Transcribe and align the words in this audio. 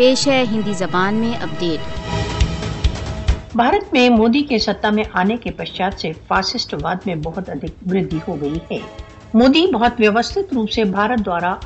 پیش 0.00 0.28
ہے 0.28 0.44
ہندی 0.52 0.72
زبان 0.72 1.14
میں 1.14 1.32
اپڈیٹ۔ 1.42 1.80
بھارت 3.56 3.92
میں 3.92 4.08
مودی 4.10 4.42
کے 4.42 4.58
سطح 4.58 4.86
میں 4.92 5.04
آنے 5.12 5.36
کے 5.36 5.50
پشچات 5.50 6.00
سے 6.00 6.12
فاسسٹ 6.28 6.74
واد 6.82 6.96
میں 7.06 7.14
بہت 7.14 7.50
ادھک 7.50 7.82
وردی 7.86 8.18
ہو 8.28 8.40
گئی 8.40 8.58
ہے۔ 8.70 8.78
مودی 9.34 9.66
بہت 9.66 9.92
ویوستھت 9.98 10.54
روپ 10.54 10.70
سے 10.70 10.84
بھارت 10.84 11.26
دوارا 11.26 11.54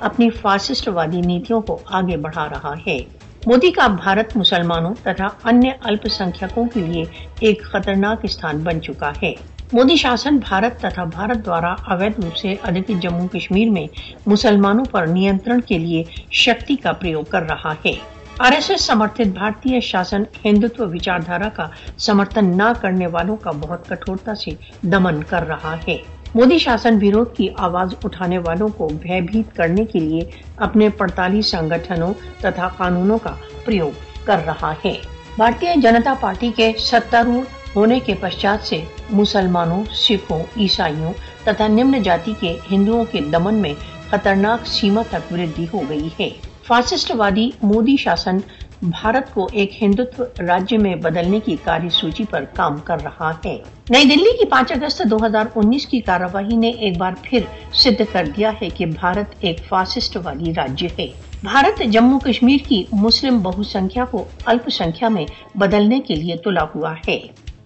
اپنی 0.00 0.30
فاسسٹ 0.30 0.88
وادی 0.88 1.20
نیتیوں 1.20 1.60
کو 1.60 1.78
آگے 1.86 2.16
بڑھا 2.16 2.48
رہا 2.48 2.74
ہے۔ 2.86 2.98
مودی 3.46 3.70
کا 3.70 3.86
بھارت 3.86 4.36
مسلمانوں 4.36 4.94
ترا 5.02 5.28
انکھوں 5.44 6.64
کے 6.74 6.80
لیے 6.80 7.04
ایک 7.38 7.62
خطرناک 7.62 8.18
استھان 8.22 8.58
بن 8.58 8.82
چکا 8.82 9.12
ہے۔ 9.22 9.34
مودی 9.72 9.96
شاسن 9.96 10.36
بھارت 10.36 10.80
تتھا 10.80 11.04
بھارت 11.04 11.46
دوارا 11.46 11.74
عوید 11.86 12.12
روپ 12.24 12.36
سے 12.36 12.54
ادبی 12.62 12.94
جموں 12.94 13.28
کشمیر 13.28 13.70
میں 13.70 13.86
مسلمانوں 14.26 14.84
پر 14.84 15.06
نیانترن 15.06 15.60
کے 15.60 15.78
لیے 15.78 16.02
شکتی 16.30 16.76
کا 16.76 16.92
پریوگ 16.92 17.24
کر 17.24 17.42
رہا 17.42 17.72
ہے۔ 17.84 17.92
آر 18.38 18.52
ایس 18.52 18.70
ایس 18.70 18.80
سمرتھت 18.80 19.26
بھارتی 19.26 19.80
شاسن 19.80 20.22
ہندوتو 20.44 20.88
وچاردھارا 20.88 21.48
کا 21.48 21.68
سمرتن 21.98 22.56
نہ 22.56 22.72
کرنے 22.80 23.06
والوں 23.06 23.36
کا 23.36 23.50
بہت 23.50 23.88
کٹورتا 23.88 24.34
سے 24.34 24.50
دمن 24.82 25.22
کر 25.22 25.46
رہا 25.46 25.76
ہے۔ 25.88 25.96
مودی 26.34 26.58
شاسن 26.58 26.98
ویروت 27.00 27.36
کی 27.36 27.48
آواز 27.58 27.94
اٹھانے 28.04 28.38
والوں 28.38 28.68
کو 28.68 28.88
بھے 29.02 29.20
بھیت 29.20 29.56
کرنے 29.56 29.84
کے 29.84 29.98
لیے 29.98 30.20
اپنے 30.56 30.88
پڑتالی 30.88 31.42
سنگٹھنوں 31.42 32.12
تتھا 32.40 32.68
قانونوں 32.76 33.18
کا 33.18 33.34
پریوگ 33.64 33.90
کر 34.24 34.40
رہا 34.46 34.74
ہے۔ 34.84 34.94
بھارتی 35.36 35.66
جنتا 35.80 36.14
پارٹی 36.20 36.50
کے 36.56 36.72
ستاروڑ 36.78 37.44
ہونے 37.76 38.00
کے 38.00 38.14
پشچات 38.20 38.66
سے 38.66 38.80
مسلمانوں، 39.10 39.82
سکھوں، 39.92 40.42
عیسائیوں 40.56 41.12
تتھا 41.44 41.66
نمن 41.66 42.02
جاتی 42.02 42.32
کے 42.40 42.56
ہندوؤں 42.70 43.04
کے 43.10 43.20
دمن 43.20 43.54
میں 43.54 43.74
خطرناک 44.10 44.66
سیما 44.66 45.02
تک 45.10 45.32
وردی 45.32 45.66
ہو 45.72 45.80
گئی 45.88 46.08
ہے۔ 46.20 46.30
فاسسٹ 46.66 47.12
وادی 47.14 47.50
مودی 47.62 47.96
شاسن 47.96 48.36
بھارت 48.82 49.34
کو 49.34 49.48
ایک 49.52 49.82
ہندوتو 49.82 50.24
راجیہ 50.38 50.78
میں 50.78 50.94
بدلنے 50.94 51.40
کی 51.40 51.56
کاری 51.64 51.88
سوچی 51.88 52.24
پر 52.30 52.44
کام 52.54 52.76
کر 52.78 53.02
رہا 53.04 53.30
ہے۔ 53.44 53.56
نئی 53.90 54.04
دلی 54.04 54.36
کی 54.38 54.44
پانچ 54.44 54.72
اگست 54.72 55.02
دو 55.10 55.16
ہزار 55.26 55.46
انیس 55.54 55.86
کی 55.86 56.00
کارواہی 56.00 56.56
نے 56.56 56.68
ایک 56.68 56.96
بار 56.96 57.12
پھر 57.22 57.40
سدھ 57.72 58.02
کر 58.12 58.24
دیا 58.36 58.52
ہے 58.62 58.68
کہ 58.68 58.86
بھارت 58.86 59.34
ایک 59.40 59.60
فاسسٹ 59.68 60.16
والی 60.24 60.52
راجیہ 60.56 60.88
ہے۔ 60.98 61.06
بھارت 61.42 61.82
جموں 61.92 62.20
کشمیر 62.20 62.58
کی 62.68 62.84
مسلم 62.92 63.38
بہو 63.38 63.62
سنکھیا 63.62 64.04
کو 64.04 64.24
الپ 64.44 64.68
سنکھیا 64.68 65.08
میں 65.08 65.24
بدلنے 65.54 66.00
کے 66.00 66.14
لیے 66.14 66.36
تلا 66.36 66.64
ہوا 66.74 66.94
ہے۔ 67.08 67.18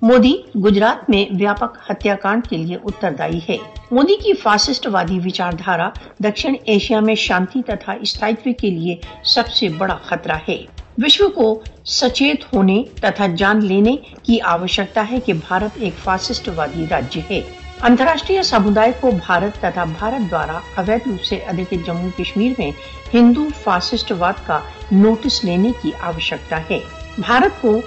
مودی 0.04 0.32
گجرات 0.64 1.10
میں 1.10 1.34
ویاپک 1.38 1.78
ہتیا 1.90 2.14
کانڈ 2.14 2.46
کے 2.48 2.56
لیے 2.56 2.76
اتردائی 2.84 3.38
ہے۔ 3.48 3.56
مودی 3.90 4.16
کی 4.16 4.32
فاسسٹ 4.32 4.86
وادی 4.86 5.18
وچاردھارا 5.24 5.90
دکشن 6.24 6.52
ایشیا 6.64 7.00
میں 7.00 7.14
شانتی 7.14 7.62
تتھا 7.62 7.92
استھائیتو 7.92 8.50
کے 8.60 8.70
لیے 8.70 8.96
سب 9.24 9.48
سے 9.48 9.68
بڑا 9.68 9.96
خطرہ 10.04 10.36
ہے۔ 10.48 10.64
وشو 10.98 11.28
کو 11.28 11.62
سچیت 11.84 12.54
ہونے 12.54 12.82
تتھا 13.00 13.26
جان 13.36 13.64
لینے 13.64 13.96
کی 14.22 14.40
آوشکتا 14.40 15.06
ہے 15.10 15.20
کہ 15.20 15.32
بھارت 15.32 15.78
ایک 15.80 15.98
فاسسٹ 16.04 16.48
وادی 16.56 16.84
راجیہ 16.90 17.22
ہے۔ 17.30 17.40
انتراشٹریہ 17.82 18.42
سمدائے 18.42 18.92
کو 19.00 19.10
بھارت 19.26 19.60
تتھا 19.60 19.84
بھارت 19.84 20.30
دوارا 20.30 20.58
اوید 20.76 21.00
روپ 21.06 21.24
سے 21.24 21.36
ادھکت 21.36 21.86
جموں 21.86 22.08
کشمیر 22.18 22.52
میں 22.58 22.70
ہندو 23.14 23.46
فاسسٹ 23.62 24.12
واد 24.18 24.46
کا 24.46 24.58
نوٹس 24.92 25.44
لینے 25.44 25.70
کی 25.82 25.90
آوشکتا 26.00 26.60
ہے۔ 26.70 26.78
بھارت 27.18 27.62
کو 27.62 27.80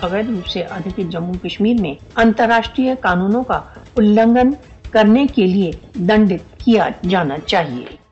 اوید 0.00 0.30
روپ 0.30 0.46
سے 0.46 0.62
ادھکت 0.62 1.10
جموں 1.10 1.34
کشمیر 1.34 1.80
میں 1.80 1.94
انتراشٹریہ 2.16 2.94
قانونوں 3.00 3.44
کا 3.44 3.60
النگھن 3.96 4.50
کرنے 4.90 5.26
کے 5.26 5.46
لیے 5.46 5.70
دنڈت 5.94 6.64
کیا 6.64 6.88
جانا 7.08 7.38
چاہیے۔ 7.46 8.03